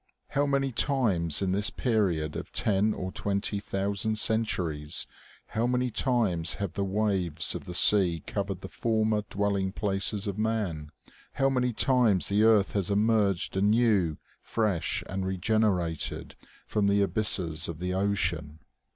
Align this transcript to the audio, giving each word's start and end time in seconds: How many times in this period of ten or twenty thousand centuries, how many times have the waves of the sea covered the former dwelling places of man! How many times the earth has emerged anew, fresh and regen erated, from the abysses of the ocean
How 0.29 0.47
many 0.47 0.71
times 0.71 1.43
in 1.43 1.51
this 1.51 1.69
period 1.69 2.35
of 2.35 2.51
ten 2.51 2.91
or 2.91 3.11
twenty 3.11 3.59
thousand 3.59 4.17
centuries, 4.17 5.05
how 5.49 5.67
many 5.67 5.91
times 5.91 6.55
have 6.55 6.73
the 6.73 6.83
waves 6.83 7.53
of 7.53 7.65
the 7.65 7.75
sea 7.75 8.23
covered 8.25 8.61
the 8.61 8.67
former 8.67 9.21
dwelling 9.29 9.71
places 9.71 10.25
of 10.25 10.39
man! 10.39 10.91
How 11.33 11.49
many 11.51 11.71
times 11.71 12.29
the 12.29 12.41
earth 12.41 12.71
has 12.71 12.89
emerged 12.89 13.55
anew, 13.55 14.17
fresh 14.41 15.03
and 15.07 15.23
regen 15.23 15.61
erated, 15.61 16.33
from 16.65 16.87
the 16.87 17.03
abysses 17.03 17.69
of 17.69 17.77
the 17.77 17.93
ocean 17.93 18.57